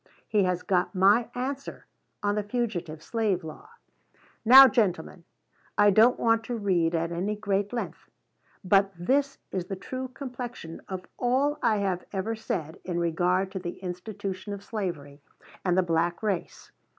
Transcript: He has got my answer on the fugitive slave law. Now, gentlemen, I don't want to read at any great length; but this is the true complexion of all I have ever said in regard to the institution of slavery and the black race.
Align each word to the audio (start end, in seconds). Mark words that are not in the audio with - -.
He 0.27 0.45
has 0.45 0.63
got 0.63 0.95
my 0.95 1.29
answer 1.35 1.85
on 2.23 2.33
the 2.33 2.41
fugitive 2.41 3.03
slave 3.03 3.43
law. 3.43 3.69
Now, 4.43 4.67
gentlemen, 4.67 5.25
I 5.77 5.91
don't 5.91 6.19
want 6.19 6.43
to 6.45 6.55
read 6.57 6.95
at 6.95 7.11
any 7.11 7.35
great 7.35 7.71
length; 7.71 8.09
but 8.63 8.91
this 8.97 9.37
is 9.51 9.65
the 9.67 9.75
true 9.75 10.07
complexion 10.07 10.81
of 10.89 11.05
all 11.19 11.59
I 11.61 11.77
have 11.77 12.03
ever 12.11 12.35
said 12.35 12.79
in 12.83 12.97
regard 12.99 13.51
to 13.51 13.59
the 13.59 13.77
institution 13.83 14.53
of 14.53 14.63
slavery 14.63 15.21
and 15.63 15.77
the 15.77 15.83
black 15.83 16.23
race. 16.23 16.71